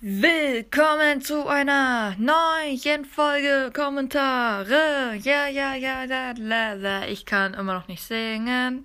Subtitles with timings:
[0.00, 5.16] Willkommen zu einer neuen Folge Kommentare.
[5.22, 7.06] Ja, ja, ja, la, la, la.
[7.06, 8.84] Ich kann immer noch nicht singen.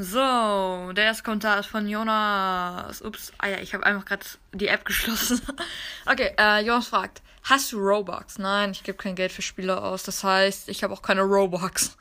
[0.00, 3.02] So, der erste Kommentar ist von Jonas.
[3.02, 5.40] Ups, ah ja, ich habe einfach gerade die App geschlossen.
[6.06, 8.38] okay, äh, Jonas fragt, hast du Robux?
[8.38, 10.04] Nein, ich gebe kein Geld für Spiele aus.
[10.04, 11.96] Das heißt, ich habe auch keine Robux.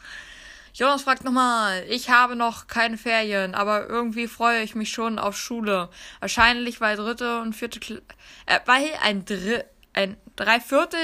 [0.76, 5.36] Jonas fragt nochmal, ich habe noch keine Ferien, aber irgendwie freue ich mich schon auf
[5.36, 5.90] Schule.
[6.20, 7.98] Wahrscheinlich, weil dritte und vierte, Kla
[8.46, 10.60] äh, weil ein Dr ein drei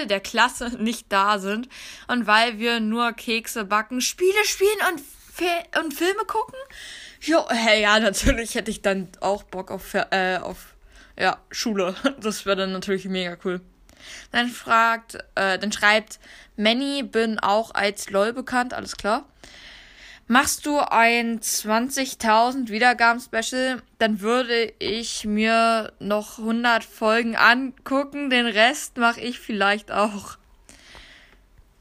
[0.05, 1.67] der Klasse nicht da sind
[2.08, 5.02] und weil wir nur Kekse backen, Spiele spielen und,
[5.82, 6.60] und Filme gucken.
[7.22, 10.76] Jo, hey, ja, natürlich hätte ich dann auch Bock auf, äh, auf
[11.18, 11.96] ja, Schule.
[12.22, 13.62] Das wäre dann natürlich mega cool.
[14.32, 16.20] Dann fragt, äh, dann schreibt
[16.58, 19.26] Manny bin auch als LOL bekannt, alles klar.
[20.28, 28.30] Machst du ein 20.000 Wiedergaben-Special, dann würde ich mir noch 100 Folgen angucken.
[28.30, 30.38] Den Rest mache ich vielleicht auch.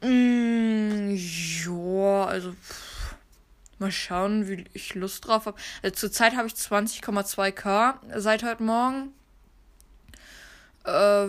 [0.01, 2.92] Mm, ja, also pff,
[3.83, 5.59] mal schauen, wie ich Lust drauf habe.
[5.83, 9.13] Also, zurzeit habe ich 20,2k seit heute Morgen.
[10.85, 11.29] Äh,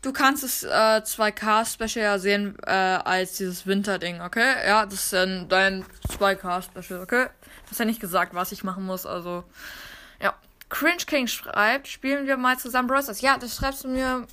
[0.00, 4.54] Du kannst das äh, 2K-Special ja sehen äh, als dieses Winterding, okay?
[4.64, 7.26] Ja, das ist dann dein 2K-Special, okay?
[7.64, 9.42] Du hast ja nicht gesagt, was ich machen muss, also.
[10.22, 10.34] Ja.
[10.68, 13.20] Cringe King schreibt, spielen wir mal zusammen Stars.
[13.20, 14.26] Ja, das schreibst du mir,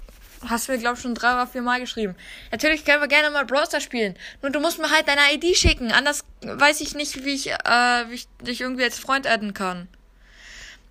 [0.50, 2.16] hast du mir, glaub ich, schon drei oder vier Mal geschrieben.
[2.52, 4.16] Natürlich können wir gerne mal Brawl Stars spielen.
[4.42, 5.92] Nur du musst mir halt deine ID schicken.
[5.92, 9.88] Anders weiß ich nicht, wie ich, äh, wie ich dich irgendwie als Freund adden kann.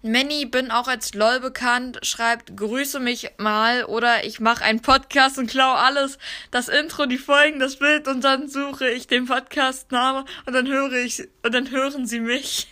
[0.07, 5.39] Manny bin auch als LOL bekannt, schreibt grüße mich mal oder ich mache einen Podcast
[5.39, 6.19] und klau alles,
[6.51, 10.93] das Intro, die Folgen, das Bild und dann suche ich den Podcastname und dann höre
[10.93, 12.69] ich und dann hören sie mich.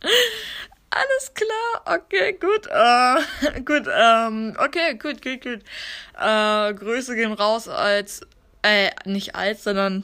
[0.98, 5.60] Alles klar, okay, gut, äh, gut, ähm, okay, gut, gut, gut.
[6.18, 8.22] Äh, Grüße gehen raus als,
[8.62, 10.02] äh, nicht als, sondern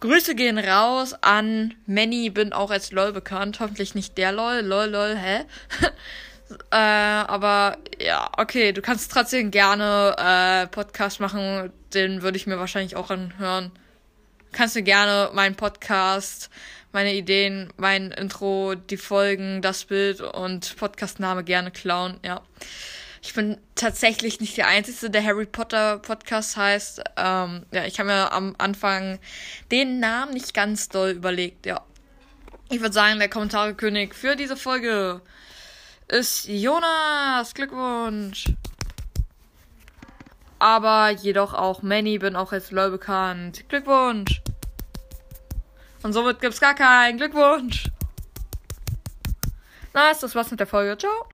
[0.00, 3.60] Grüße gehen raus an Manny, bin auch als LOL bekannt.
[3.60, 4.60] Hoffentlich nicht der LOL.
[4.60, 5.40] LOL, LOL, hä?
[6.70, 11.70] äh, aber ja, okay, du kannst trotzdem gerne äh, Podcast machen.
[11.92, 13.72] Den würde ich mir wahrscheinlich auch anhören.
[14.52, 16.50] Kannst du gerne meinen Podcast,
[16.92, 22.42] meine Ideen, mein Intro, die Folgen, das Bild und Podcastname gerne klauen, ja.
[23.22, 27.02] Ich bin tatsächlich nicht der Einzige, der Harry Potter Podcast heißt.
[27.16, 29.18] Ähm, ja, ich habe mir am Anfang
[29.70, 31.82] den Namen nicht ganz doll überlegt, ja.
[32.70, 35.20] Ich würde sagen, der Kommentarkönig für diese Folge
[36.08, 37.54] ist Jonas.
[37.54, 38.46] Glückwunsch.
[40.58, 43.68] Aber jedoch auch Manny, bin auch als LOL bekannt.
[43.68, 44.42] Glückwunsch.
[46.02, 47.90] Und somit gibt's gar keinen Glückwunsch.
[49.94, 50.96] Nice, das war's mit der Folge.
[50.96, 51.26] Ciao.